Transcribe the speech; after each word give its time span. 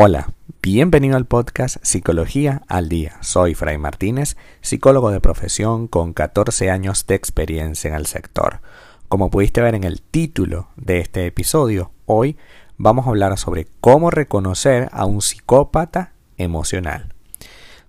Hola, 0.00 0.32
bienvenido 0.62 1.16
al 1.16 1.26
podcast 1.26 1.78
Psicología 1.82 2.62
al 2.68 2.88
Día. 2.88 3.16
Soy 3.20 3.56
Fray 3.56 3.78
Martínez, 3.78 4.36
psicólogo 4.60 5.10
de 5.10 5.18
profesión 5.18 5.88
con 5.88 6.12
14 6.12 6.70
años 6.70 7.04
de 7.08 7.16
experiencia 7.16 7.88
en 7.88 7.96
el 7.96 8.06
sector. 8.06 8.60
Como 9.08 9.28
pudiste 9.28 9.60
ver 9.60 9.74
en 9.74 9.82
el 9.82 10.00
título 10.00 10.68
de 10.76 11.00
este 11.00 11.26
episodio, 11.26 11.90
hoy 12.06 12.36
vamos 12.76 13.06
a 13.06 13.08
hablar 13.08 13.36
sobre 13.38 13.66
cómo 13.80 14.12
reconocer 14.12 14.88
a 14.92 15.04
un 15.04 15.20
psicópata 15.20 16.12
emocional. 16.36 17.12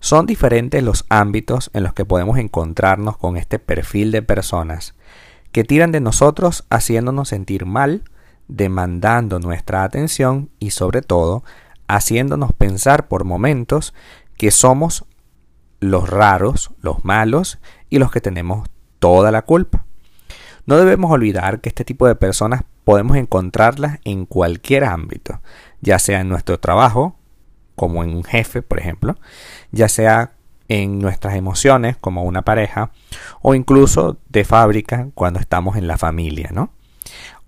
Son 0.00 0.26
diferentes 0.26 0.82
los 0.82 1.04
ámbitos 1.10 1.70
en 1.74 1.84
los 1.84 1.94
que 1.94 2.04
podemos 2.04 2.38
encontrarnos 2.38 3.18
con 3.18 3.36
este 3.36 3.60
perfil 3.60 4.10
de 4.10 4.22
personas 4.22 4.96
que 5.52 5.62
tiran 5.62 5.92
de 5.92 6.00
nosotros 6.00 6.64
haciéndonos 6.70 7.28
sentir 7.28 7.66
mal, 7.66 8.02
demandando 8.48 9.38
nuestra 9.38 9.84
atención 9.84 10.50
y 10.58 10.72
sobre 10.72 11.02
todo 11.02 11.44
haciéndonos 11.96 12.52
pensar 12.52 13.08
por 13.08 13.24
momentos 13.24 13.94
que 14.36 14.50
somos 14.50 15.04
los 15.80 16.08
raros, 16.08 16.70
los 16.80 17.04
malos 17.04 17.58
y 17.88 17.98
los 17.98 18.10
que 18.10 18.20
tenemos 18.20 18.68
toda 18.98 19.30
la 19.30 19.42
culpa. 19.42 19.84
No 20.66 20.76
debemos 20.76 21.10
olvidar 21.10 21.60
que 21.60 21.68
este 21.68 21.84
tipo 21.84 22.06
de 22.06 22.14
personas 22.14 22.62
podemos 22.84 23.16
encontrarlas 23.16 23.98
en 24.04 24.26
cualquier 24.26 24.84
ámbito, 24.84 25.40
ya 25.80 25.98
sea 25.98 26.20
en 26.20 26.28
nuestro 26.28 26.60
trabajo, 26.60 27.16
como 27.74 28.04
en 28.04 28.14
un 28.14 28.24
jefe, 28.24 28.62
por 28.62 28.78
ejemplo, 28.78 29.16
ya 29.70 29.88
sea 29.88 30.32
en 30.68 31.00
nuestras 31.00 31.34
emociones, 31.34 31.96
como 31.96 32.24
una 32.24 32.42
pareja, 32.42 32.92
o 33.42 33.54
incluso 33.54 34.18
de 34.28 34.44
fábrica 34.44 35.08
cuando 35.14 35.40
estamos 35.40 35.76
en 35.76 35.88
la 35.88 35.98
familia, 35.98 36.50
¿no? 36.52 36.70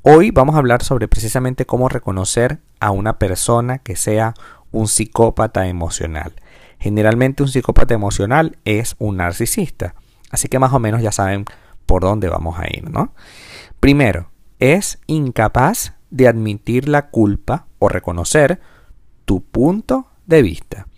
Hoy 0.05 0.33
vamos 0.33 0.57
a 0.57 0.59
hablar 0.59 0.83
sobre 0.83 1.07
precisamente 1.07 1.65
cómo 1.65 1.89
reconocer 1.89 2.59
a 2.81 2.91
una 2.91 3.21
persona 3.21 3.79
que 3.79 3.95
sea 3.95 4.35
un 4.73 4.89
psicópata 4.89 5.69
emocional. 5.69 6.33
Generalmente 6.81 7.45
un 7.45 7.49
psicópata 7.49 7.95
emocional 7.95 8.59
es 8.65 8.97
un 8.99 9.19
narcisista, 9.19 9.95
así 10.33 10.49
que 10.49 10.59
más 10.59 10.73
o 10.73 10.81
menos 10.81 11.03
ya 11.03 11.13
saben 11.13 11.45
por 11.87 12.03
dónde 12.03 12.29
vamos 12.29 12.59
a 12.59 12.67
ir, 12.67 12.91
¿no? 12.91 13.15
Primero, 13.79 14.33
es 14.59 14.99
incapaz 15.07 15.95
de 16.11 16.27
admitir 16.27 16.89
la 16.89 17.11
culpa 17.11 17.69
o 17.79 17.89
reconocer 17.89 18.61
tu 19.25 19.45
punto 19.45 20.09
de 20.27 20.43
vista. 20.43 20.89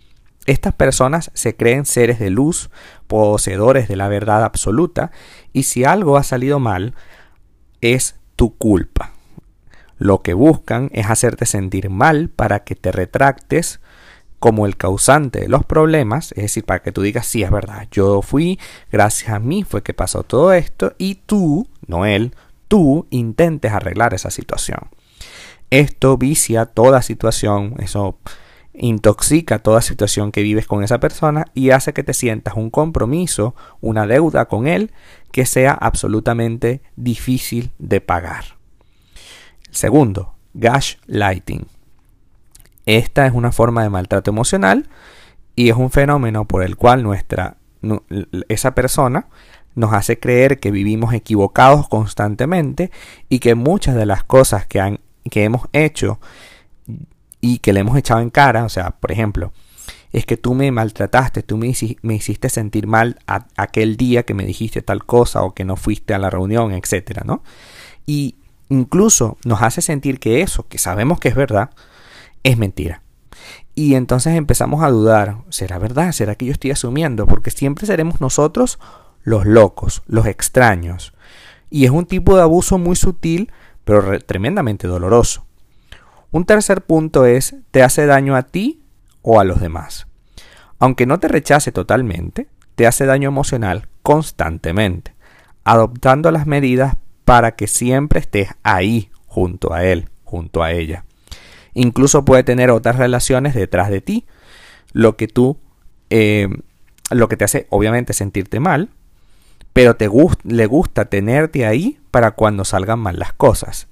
Estas 0.47 0.73
personas 0.73 1.29
se 1.35 1.55
creen 1.55 1.85
seres 1.85 2.17
de 2.17 2.31
luz, 2.31 2.71
poseedores 3.05 3.87
de 3.87 3.97
la 3.97 4.07
verdad 4.07 4.43
absoluta, 4.43 5.11
y 5.53 5.63
si 5.63 5.83
algo 5.83 6.17
ha 6.17 6.23
salido 6.23 6.59
mal, 6.59 6.95
es 7.81 8.15
tu 8.35 8.55
culpa. 8.57 9.13
Lo 9.97 10.21
que 10.21 10.33
buscan 10.33 10.89
es 10.93 11.09
hacerte 11.09 11.45
sentir 11.45 11.89
mal 11.89 12.29
para 12.29 12.63
que 12.63 12.75
te 12.75 12.91
retractes 12.91 13.79
como 14.39 14.65
el 14.65 14.77
causante 14.77 15.39
de 15.39 15.47
los 15.47 15.65
problemas, 15.65 16.31
es 16.33 16.43
decir, 16.43 16.65
para 16.65 16.81
que 16.81 16.91
tú 16.91 17.01
digas, 17.01 17.25
sí, 17.25 17.41
es 17.41 17.49
verdad, 17.49 17.87
yo 17.91 18.21
fui, 18.21 18.59
gracias 18.91 19.31
a 19.31 19.39
mí 19.39 19.63
fue 19.63 19.81
que 19.81 19.93
pasó 19.93 20.23
todo 20.23 20.53
esto, 20.53 20.93
y 20.97 21.15
tú, 21.15 21.67
no 21.87 22.05
él, 22.05 22.35
tú 22.67 23.07
intentes 23.09 23.71
arreglar 23.71 24.13
esa 24.13 24.29
situación. 24.29 24.89
Esto 25.71 26.17
vicia 26.17 26.65
toda 26.65 27.01
situación, 27.01 27.75
eso 27.79 28.19
intoxica 28.77 29.59
toda 29.59 29.81
situación 29.81 30.31
que 30.31 30.41
vives 30.41 30.67
con 30.67 30.83
esa 30.83 30.99
persona 30.99 31.45
y 31.53 31.71
hace 31.71 31.93
que 31.93 32.03
te 32.03 32.13
sientas 32.13 32.55
un 32.55 32.69
compromiso, 32.69 33.55
una 33.81 34.07
deuda 34.07 34.45
con 34.45 34.67
él 34.67 34.91
que 35.31 35.45
sea 35.45 35.73
absolutamente 35.73 36.81
difícil 36.95 37.71
de 37.77 38.01
pagar. 38.01 38.45
Segundo, 39.71 40.35
lighting. 41.07 41.67
Esta 42.85 43.25
es 43.25 43.33
una 43.33 43.51
forma 43.51 43.83
de 43.83 43.89
maltrato 43.89 44.31
emocional 44.31 44.87
y 45.55 45.69
es 45.69 45.75
un 45.75 45.89
fenómeno 45.89 46.45
por 46.45 46.63
el 46.63 46.75
cual 46.75 47.03
nuestra 47.03 47.57
esa 48.47 48.73
persona 48.73 49.27
nos 49.75 49.93
hace 49.93 50.19
creer 50.19 50.59
que 50.59 50.71
vivimos 50.71 51.13
equivocados 51.13 51.87
constantemente 51.87 52.91
y 53.29 53.39
que 53.39 53.55
muchas 53.55 53.95
de 53.95 54.05
las 54.05 54.23
cosas 54.23 54.65
que, 54.65 54.79
han, 54.79 54.99
que 55.29 55.43
hemos 55.43 55.67
hecho 55.73 56.19
y 57.45 57.59
que 57.59 57.73
le 57.73 57.81
hemos 57.81 57.95
echado 57.95 58.21
en 58.21 58.31
cara, 58.31 58.63
o 58.63 58.69
sea, 58.69 58.89
por 58.99 59.11
ejemplo, 59.11 59.53
es 60.11 60.25
que 60.25 60.35
tú 60.35 60.55
me 60.55 60.71
maltrataste, 60.71 61.43
tú 61.43 61.57
me, 61.57 61.67
hiciste 61.67 62.49
sentir 62.49 62.87
mal 62.87 63.19
aquel 63.55 63.97
día 63.97 64.23
que 64.23 64.33
me 64.33 64.47
dijiste 64.47 64.81
tal 64.81 65.05
cosa 65.05 65.43
o 65.43 65.53
que 65.53 65.63
no 65.63 65.75
fuiste 65.75 66.15
a 66.15 66.17
la 66.17 66.31
reunión, 66.31 66.71
etcétera, 66.71 67.21
¿no? 67.23 67.43
Y 68.07 68.37
incluso 68.69 69.37
nos 69.45 69.61
hace 69.61 69.83
sentir 69.83 70.19
que 70.19 70.41
eso, 70.41 70.67
que 70.67 70.79
sabemos 70.79 71.19
que 71.19 71.27
es 71.27 71.35
verdad, 71.35 71.69
es 72.41 72.57
mentira. 72.57 73.03
Y 73.75 73.93
entonces 73.93 74.35
empezamos 74.35 74.83
a 74.83 74.89
dudar, 74.89 75.37
¿será 75.49 75.77
verdad? 75.77 76.13
¿Será 76.13 76.33
que 76.33 76.47
yo 76.47 76.51
estoy 76.51 76.71
asumiendo? 76.71 77.27
Porque 77.27 77.51
siempre 77.51 77.85
seremos 77.85 78.21
nosotros 78.21 78.79
los 79.21 79.45
locos, 79.45 80.01
los 80.07 80.25
extraños. 80.25 81.13
Y 81.69 81.85
es 81.85 81.91
un 81.91 82.07
tipo 82.07 82.35
de 82.35 82.41
abuso 82.41 82.79
muy 82.79 82.95
sutil, 82.95 83.51
pero 83.83 84.19
tremendamente 84.21 84.87
doloroso. 84.87 85.45
Un 86.35 86.43
tercer 86.43 86.81
punto 86.81 87.25
es, 87.25 87.55
te 87.71 87.81
hace 87.81 88.05
daño 88.05 88.35
a 88.35 88.43
ti 88.43 88.81
o 89.21 89.39
a 89.39 89.45
los 89.45 89.61
demás. 89.61 90.05
Aunque 90.79 91.05
no 91.05 91.17
te 91.17 91.29
rechace 91.29 91.71
totalmente, 91.71 92.49
te 92.75 92.85
hace 92.87 93.05
daño 93.05 93.29
emocional 93.29 93.87
constantemente, 94.01 95.15
adoptando 95.63 96.31
las 96.31 96.45
medidas 96.45 96.97
para 97.23 97.55
que 97.55 97.67
siempre 97.67 98.19
estés 98.19 98.49
ahí 98.63 99.11
junto 99.27 99.73
a 99.73 99.85
él, 99.85 100.09
junto 100.25 100.61
a 100.61 100.73
ella. 100.73 101.05
Incluso 101.73 102.25
puede 102.25 102.43
tener 102.43 102.69
otras 102.69 102.97
relaciones 102.97 103.53
detrás 103.55 103.89
de 103.89 104.01
ti, 104.01 104.25
lo 104.91 105.15
que 105.15 105.29
tú, 105.29 105.57
eh, 106.09 106.49
lo 107.11 107.29
que 107.29 107.37
te 107.37 107.45
hace 107.45 107.65
obviamente 107.69 108.11
sentirte 108.11 108.59
mal, 108.59 108.89
pero 109.71 109.95
te 109.95 110.09
le 110.43 110.65
gusta 110.65 111.05
tenerte 111.05 111.65
ahí 111.65 111.97
para 112.11 112.31
cuando 112.31 112.65
salgan 112.65 112.99
mal 112.99 113.19
las 113.19 113.31
cosas. 113.31 113.87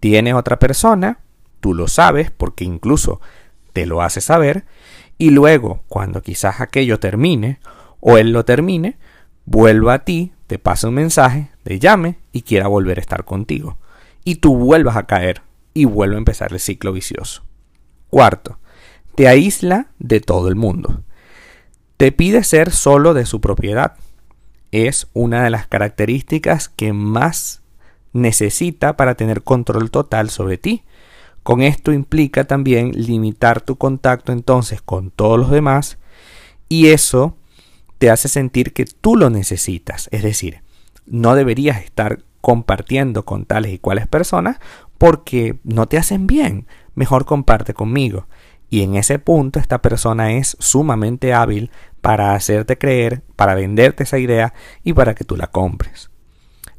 Tiene 0.00 0.34
otra 0.34 0.58
persona, 0.58 1.20
tú 1.64 1.72
lo 1.72 1.88
sabes 1.88 2.30
porque 2.30 2.62
incluso 2.62 3.22
te 3.72 3.86
lo 3.86 4.02
hace 4.02 4.20
saber, 4.20 4.66
y 5.16 5.30
luego, 5.30 5.82
cuando 5.88 6.20
quizás 6.20 6.60
aquello 6.60 7.00
termine, 7.00 7.58
o 8.00 8.18
él 8.18 8.32
lo 8.32 8.44
termine, 8.44 8.98
vuelva 9.46 9.94
a 9.94 10.04
ti, 10.04 10.34
te 10.46 10.58
pasa 10.58 10.88
un 10.88 10.94
mensaje, 10.94 11.52
te 11.62 11.78
llame 11.78 12.18
y 12.32 12.42
quiera 12.42 12.68
volver 12.68 12.98
a 12.98 13.00
estar 13.00 13.24
contigo. 13.24 13.78
Y 14.24 14.34
tú 14.36 14.58
vuelvas 14.58 14.98
a 14.98 15.06
caer 15.06 15.40
y 15.72 15.86
vuelve 15.86 16.16
a 16.16 16.18
empezar 16.18 16.52
el 16.52 16.60
ciclo 16.60 16.92
vicioso. 16.92 17.44
Cuarto, 18.10 18.58
te 19.14 19.26
aísla 19.26 19.86
de 19.98 20.20
todo 20.20 20.48
el 20.48 20.56
mundo. 20.56 21.02
Te 21.96 22.12
pide 22.12 22.44
ser 22.44 22.72
solo 22.72 23.14
de 23.14 23.24
su 23.24 23.40
propiedad. 23.40 23.94
Es 24.70 25.06
una 25.14 25.42
de 25.42 25.48
las 25.48 25.66
características 25.66 26.68
que 26.68 26.92
más 26.92 27.62
necesita 28.12 28.98
para 28.98 29.14
tener 29.14 29.42
control 29.42 29.90
total 29.90 30.28
sobre 30.28 30.58
ti. 30.58 30.84
Con 31.44 31.60
esto 31.60 31.92
implica 31.92 32.44
también 32.44 32.92
limitar 32.92 33.60
tu 33.60 33.76
contacto 33.76 34.32
entonces 34.32 34.80
con 34.80 35.10
todos 35.10 35.38
los 35.38 35.50
demás 35.50 35.98
y 36.70 36.88
eso 36.88 37.36
te 37.98 38.10
hace 38.10 38.28
sentir 38.28 38.72
que 38.72 38.86
tú 38.86 39.14
lo 39.14 39.28
necesitas. 39.28 40.08
Es 40.10 40.22
decir, 40.22 40.62
no 41.04 41.34
deberías 41.34 41.84
estar 41.84 42.24
compartiendo 42.40 43.26
con 43.26 43.44
tales 43.44 43.72
y 43.72 43.78
cuales 43.78 44.08
personas 44.08 44.58
porque 44.96 45.58
no 45.64 45.86
te 45.86 45.98
hacen 45.98 46.26
bien. 46.26 46.66
Mejor 46.94 47.26
comparte 47.26 47.74
conmigo. 47.74 48.26
Y 48.70 48.82
en 48.82 48.96
ese 48.96 49.18
punto 49.18 49.58
esta 49.58 49.82
persona 49.82 50.32
es 50.32 50.56
sumamente 50.60 51.34
hábil 51.34 51.70
para 52.00 52.34
hacerte 52.34 52.78
creer, 52.78 53.22
para 53.36 53.54
venderte 53.54 54.04
esa 54.04 54.18
idea 54.18 54.54
y 54.82 54.94
para 54.94 55.14
que 55.14 55.24
tú 55.24 55.36
la 55.36 55.48
compres. 55.48 56.10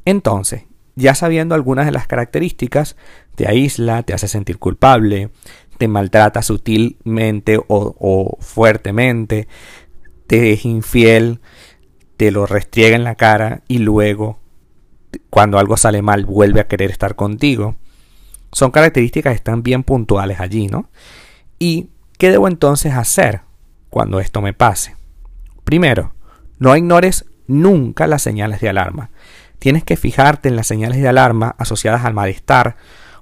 Entonces, 0.05 0.63
ya 0.95 1.15
sabiendo 1.15 1.55
algunas 1.55 1.85
de 1.85 1.91
las 1.91 2.07
características, 2.07 2.95
te 3.35 3.47
aísla, 3.47 4.03
te 4.03 4.13
hace 4.13 4.27
sentir 4.27 4.57
culpable, 4.57 5.29
te 5.77 5.87
maltrata 5.87 6.41
sutilmente 6.41 7.59
o, 7.67 8.37
fuertemente, 8.39 9.47
te 10.27 10.53
es 10.53 10.65
infiel, 10.65 11.41
te 12.17 12.31
lo 12.31 12.45
restriega 12.45 12.95
en 12.95 13.03
la 13.03 13.15
cara 13.15 13.63
y 13.67 13.79
luego, 13.79 14.39
cuando 15.29 15.59
algo 15.59 15.77
sale 15.77 16.01
mal, 16.01 16.25
vuelve 16.25 16.61
a 16.61 16.67
querer 16.67 16.91
estar 16.91 17.15
contigo. 17.15 17.75
Son 18.51 18.71
características 18.71 19.31
que 19.31 19.37
están 19.37 19.63
bien 19.63 19.83
puntuales 19.83 20.39
allí, 20.39 20.67
¿no? 20.67 20.89
¿Y 21.59 21.89
qué 22.17 22.31
debo 22.31 22.47
entonces 22.47 22.93
hacer 22.93 23.41
cuando 23.89 24.21
esto 24.21 24.41
me 24.41 24.53
pase? 24.53 24.95
Primero, 25.65 26.13
no 26.57 26.75
ignores 26.75 27.25
nunca 27.47 28.07
las 28.07 28.21
señales 28.21 28.61
de 28.61 28.69
alarma. 28.69 29.09
Tienes 29.65 29.83
que 29.83 29.97
fijarte 29.97 30.47
en 30.47 30.55
las 30.55 30.67
señales 30.67 31.01
de 31.01 31.07
alarma 31.07 31.55
asociadas 31.57 32.05
al 32.05 32.13
malestar 32.13 32.75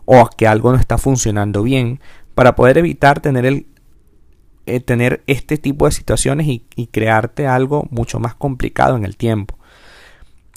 o 0.03 0.19
a 0.19 0.29
que 0.29 0.45
algo 0.45 0.73
no 0.73 0.77
está 0.77 0.97
funcionando 0.97 1.63
bien 1.63 2.01
para 2.35 2.53
poder 2.53 2.77
evitar 2.77 3.21
tener 3.21 3.45
el 3.45 3.65
eh, 4.65 4.81
tener 4.81 5.23
este 5.25 5.57
tipo 5.57 5.85
de 5.85 5.93
situaciones 5.93 6.45
y, 6.47 6.87
crearte 6.87 7.47
algo 7.47 7.87
mucho 7.91 8.19
más 8.19 8.35
complicado 8.35 8.97
en 8.97 9.05
el 9.05 9.15
tiempo. 9.15 9.57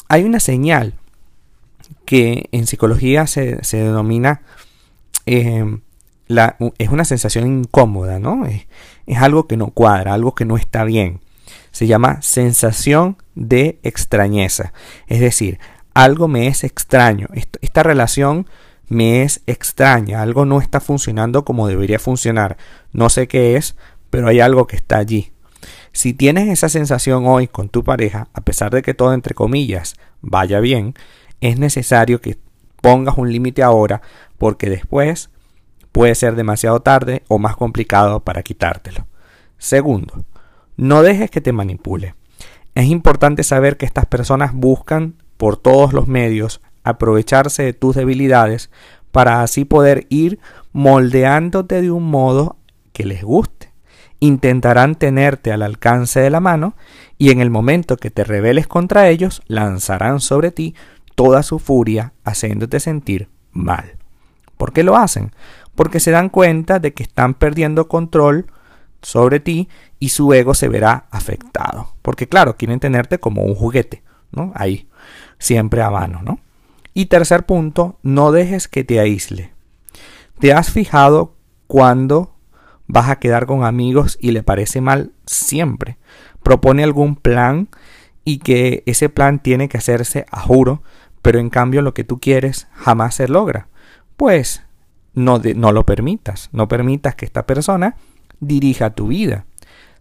Hay 0.09 0.25
una 0.25 0.41
señal 0.41 0.95
que 2.05 2.49
en 2.51 2.67
psicología 2.67 3.29
se, 3.29 3.61
denomina 3.71 4.43
em, 5.25 5.83
es 6.79 6.89
una 6.89 7.05
sensación 7.05 7.47
incómoda, 7.47 8.19
¿no? 8.19 8.45
Es, 8.45 8.67
es 9.07 9.19
algo 9.19 9.47
que 9.47 9.57
no 9.57 9.69
cuadra, 9.69 10.15
algo 10.15 10.35
que 10.35 10.47
no 10.47 10.57
está 10.57 10.83
bien. 10.83 11.21
Se 11.71 11.87
llama 11.87 12.23
sensación 12.23 13.19
de 13.37 13.79
extrañeza. 13.85 14.73
Es 15.07 15.21
decir, 15.21 15.61
algo 15.97 16.29
me 16.29 16.47
es 16.47 16.63
extraño. 16.63 17.29
Esta 17.63 17.83
relación 17.83 18.47
me 18.87 19.23
es 19.23 19.41
extraña. 19.47 20.21
Algo 20.21 20.45
no 20.45 20.61
está 20.61 20.79
funcionando 20.79 21.47
como 21.47 21.69
debería 21.69 21.99
funcionar. 21.99 22.59
No 22.93 23.09
sé 23.09 23.29
qué 23.29 23.57
es, 23.57 23.77
pero 24.11 24.29
hay 24.29 24.41
algo 24.41 24.67
que 24.67 24.77
está 24.77 24.99
allí. 24.99 25.33
Si 25.93 26.13
tienes 26.13 26.51
esa 26.51 26.69
sensación 26.69 27.25
hoy 27.27 27.49
con 27.49 27.71
tu 27.71 27.83
pareja, 27.83 28.29
a 28.35 28.43
pesar 28.43 28.73
de 28.73 28.83
que 28.83 28.93
todo 28.93 29.15
entre 29.15 29.35
comillas 29.35 29.97
vaya 30.21 30.61
bien, 30.61 30.93
es 31.41 31.59
necesario 31.59 32.21
que 32.21 32.37
pongas 32.83 33.17
un 33.17 33.33
límite 33.33 33.63
ahora 33.63 34.03
porque 34.37 34.69
después 34.69 35.31
puede 35.93 36.15
ser 36.15 36.37
demasiado 36.37 36.81
tarde 36.81 37.23
o 37.29 37.39
más 37.39 37.57
complicado 37.57 38.21
para 38.21 38.43
quitártelo. 38.43 39.07
Segundo, 39.57 40.27
no 40.77 41.03
dejes 41.03 41.31
que 41.31 41.41
te 41.41 41.55
manipule. 41.55 42.15
Es 42.75 42.85
importante 42.85 43.43
saber 43.43 43.79
que 43.79 43.87
estas 43.87 44.05
personas 44.05 44.53
buscan 44.53 45.15
por 45.37 45.57
todos 45.57 45.93
los 45.93 46.07
medios 46.07 46.61
aprovecharse 46.85 47.63
de 47.65 47.73
tus 47.73 47.97
debilidades 47.97 48.71
para 49.11 49.43
así 49.43 49.65
poder 49.65 50.07
ir 50.09 50.39
moldeándote 50.73 51.81
de 51.81 51.91
un 51.91 52.05
modo 52.05 52.57
que 52.93 53.05
les 53.05 53.23
guste. 53.23 53.73
Intentarán 54.21 54.95
tenerte 54.95 55.53
al 55.53 55.63
alcance 55.63 56.21
de 56.21 56.31
la 56.31 56.41
mano 56.41 56.75
y 57.19 57.31
en 57.31 57.41
el 57.41 57.51
momento 57.51 57.97
que 57.97 58.11
te 58.11 58.25
rebeles 58.25 58.67
contra 58.67 59.09
ellos 59.09 59.43
lanzarán 59.47 60.21
sobre 60.21 60.51
ti 60.53 60.75
toda 61.15 61.43
su 61.43 61.59
furia 61.59 62.13
haciéndote 62.25 62.81
sentir 62.81 63.29
mal. 63.53 63.97
¿Por 64.57 64.73
qué 64.73 64.83
lo 64.83 64.97
hacen? 64.97 65.33
Porque 65.75 66.01
se 66.01 66.11
dan 66.11 66.29
cuenta 66.29 66.79
de 66.79 66.95
que 66.95 67.03
están 67.03 67.35
perdiendo 67.35 67.89
control 67.89 68.47
sobre 69.03 69.41
ti 69.41 69.69
y 69.99 70.11
su 70.11 70.33
ego 70.33 70.55
se 70.55 70.69
verá 70.69 71.07
afectado. 71.11 71.93
Porque 72.03 72.29
claro, 72.29 72.57
quieren 72.57 72.81
tenerte 72.81 73.19
como 73.19 73.43
un 73.43 73.55
juguete, 73.55 74.03
Ahí, 74.55 74.89
siempre 75.39 75.83
a 75.83 75.91
mano, 75.91 76.21
¿no? 76.23 76.39
Y 76.95 77.07
tercer 77.07 77.45
punto, 77.45 77.99
no 78.03 78.33
dejes 78.33 78.69
que 78.69 78.85
te 78.85 79.01
aísle. 79.01 79.53
¿Te 80.39 80.53
has 80.53 80.71
fijado 80.71 81.35
cuando 81.67 82.35
vas 82.87 83.09
a 83.11 83.19
quedar 83.19 83.47
con 83.47 83.65
amigos 83.65 84.17
y 84.21 84.31
le 84.31 84.43
parece 84.43 84.81
mal 84.81 85.13
siempre? 85.27 85.99
Propone 86.43 86.85
algún 86.85 87.17
plan 87.17 87.69
y 88.25 88.39
que 88.39 88.83
ese 88.87 89.09
plan 89.09 89.41
tiene 89.41 89.69
que 89.69 89.79
hacerse 89.79 90.27
a 90.31 90.41
juro, 90.41 90.83
pero 91.23 91.39
en 91.39 91.51
cambio 91.51 91.83
lo 91.83 91.95
que 91.95 92.05
tú 92.05 92.19
quieres 92.19 92.67
jamás 92.73 93.15
se 93.15 93.29
logra. 93.29 93.69
Pues 94.17 94.63
no 95.15 95.39
lo 95.39 95.87
permitas, 95.87 96.51
no 96.53 96.69
permitas 96.69 97.15
que 97.15 97.25
esta 97.25 97.47
persona 97.47 97.97
dirija 98.41 98.91
tu 98.91 99.09
vida. 99.09 99.47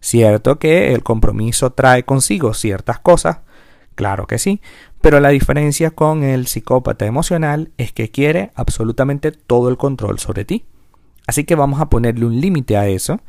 Cierto 0.00 0.58
que 0.58 0.92
el 0.92 1.02
compromiso 1.02 1.72
trae 1.72 2.04
consigo 2.04 2.54
ciertas 2.54 3.00
cosas, 3.00 3.38
claro 3.96 4.28
que 4.28 4.38
sí, 4.38 4.60
pero 5.00 5.18
la 5.18 5.30
diferencia 5.30 5.90
con 5.90 6.22
el 6.22 6.46
psicópata 6.46 7.06
emocional 7.06 7.72
es 7.78 7.92
que 7.92 8.10
quiere 8.10 8.52
absolutamente 8.54 9.32
todo 9.32 9.68
el 9.68 9.76
control 9.76 10.20
sobre 10.20 10.44
ti. 10.44 10.64
Así 11.26 11.42
que 11.42 11.56
vamos 11.56 11.80
a 11.80 11.90
ponerle 11.90 12.24
un 12.24 12.40
límite 12.40 12.76
a 12.76 12.86
eso 12.86 13.20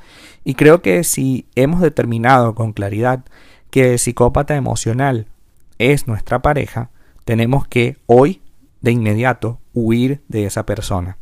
y 0.44 0.54
creo 0.54 0.84
que 0.84 1.04
si 1.04 1.48
hemos 1.56 1.82
determinado 1.82 2.54
con 2.54 2.74
claridad 2.74 3.26
que 3.72 3.94
el 3.94 4.00
psicópata 4.00 4.56
emocional 4.56 5.28
es 5.80 6.08
nuestra 6.08 6.42
pareja, 6.44 6.92
tenemos 7.26 7.68
que 7.68 7.98
hoy 8.06 8.42
de 8.82 8.92
inmediato 8.92 9.60
huir 9.74 10.22
de 10.28 10.46
esa 10.46 10.66
persona. 10.66 11.18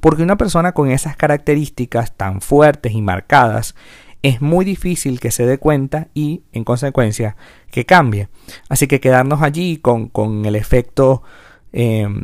Porque 0.00 0.22
una 0.22 0.36
persona 0.36 0.72
con 0.72 0.90
esas 0.90 1.16
características 1.16 2.16
tan 2.16 2.40
fuertes 2.40 2.92
y 2.92 3.02
marcadas 3.02 3.74
es 4.22 4.40
muy 4.40 4.64
difícil 4.64 5.20
que 5.20 5.30
se 5.30 5.46
dé 5.46 5.58
cuenta 5.58 6.08
y, 6.14 6.42
en 6.52 6.64
consecuencia, 6.64 7.36
que 7.70 7.86
cambie. 7.86 8.28
Así 8.68 8.86
que 8.86 9.00
quedarnos 9.00 9.42
allí 9.42 9.78
con, 9.78 10.10
el 10.44 10.56
efecto 10.56 11.22
em, 11.72 12.22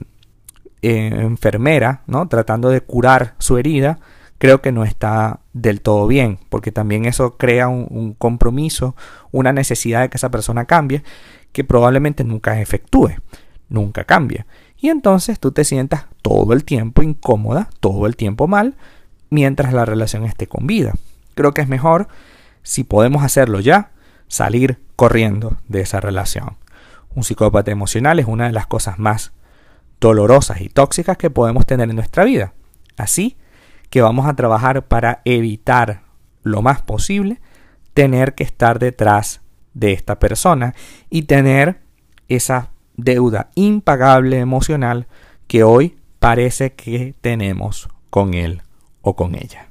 eh, 0.82 1.10
enfermera, 1.12 2.02
¿no? 2.06 2.28
tratando 2.28 2.70
de 2.70 2.80
curar 2.80 3.34
su 3.38 3.58
herida, 3.58 3.98
creo 4.38 4.60
que 4.60 4.72
no 4.72 4.84
está 4.84 5.40
del 5.52 5.80
todo 5.80 6.06
bien, 6.06 6.38
porque 6.48 6.72
también 6.72 7.04
eso 7.04 7.36
crea 7.36 7.68
un, 7.68 7.86
un 7.90 8.14
compromiso, 8.14 8.96
una 9.30 9.52
necesidad 9.52 10.02
de 10.02 10.08
que 10.08 10.16
esa 10.16 10.30
persona 10.30 10.64
cambie, 10.64 11.02
que 11.52 11.64
probablemente 11.64 12.24
nunca 12.24 12.60
efectúe, 12.60 13.12
nunca 13.68 14.04
cambie 14.04 14.44
y 14.84 14.90
entonces 14.90 15.40
tú 15.40 15.50
te 15.50 15.64
sientas 15.64 16.04
todo 16.20 16.52
el 16.52 16.62
tiempo 16.62 17.02
incómoda, 17.02 17.70
todo 17.80 18.06
el 18.06 18.16
tiempo 18.16 18.46
mal, 18.46 18.74
mientras 19.30 19.72
la 19.72 19.86
relación 19.86 20.24
esté 20.24 20.46
con 20.46 20.66
vida. 20.66 20.92
Creo 21.34 21.52
que 21.52 21.62
es 21.62 21.68
mejor, 21.68 22.08
si 22.62 22.84
podemos 22.84 23.22
hacerlo 23.22 23.60
ya, 23.60 23.92
salir 24.28 24.80
corriendo 24.96 25.56
de 25.68 25.80
esa 25.80 26.00
relación. 26.00 26.56
Un 27.14 27.24
psicópata 27.24 27.70
emocional 27.70 28.18
es 28.18 28.26
una 28.26 28.46
de 28.46 28.52
las 28.52 28.66
cosas 28.66 28.98
más 28.98 29.32
dolorosas 30.00 30.60
y 30.60 30.68
tóxicas 30.68 31.16
que 31.16 31.30
podemos 31.30 31.66
tener 31.66 31.88
en 31.88 31.96
nuestra 31.96 32.24
vida. 32.24 32.54
Así 32.96 33.36
que 33.90 34.02
vamos 34.02 34.26
a 34.26 34.34
trabajar 34.34 34.86
para 34.86 35.22
evitar 35.24 36.02
lo 36.42 36.62
más 36.62 36.82
posible 36.82 37.40
tener 37.94 38.34
que 38.34 38.44
estar 38.44 38.78
detrás 38.78 39.40
de 39.72 39.92
esta 39.92 40.18
persona 40.18 40.74
y 41.10 41.22
tener 41.22 41.80
esa 42.28 42.70
deuda 42.96 43.50
impagable 43.54 44.38
emocional 44.38 45.06
que 45.46 45.62
hoy 45.62 45.96
parece 46.18 46.74
que 46.74 47.14
tenemos 47.20 47.88
con 48.10 48.34
él 48.34 48.62
o 49.02 49.14
con 49.16 49.34
ella. 49.34 49.70